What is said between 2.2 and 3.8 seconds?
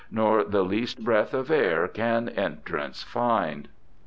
entrance find.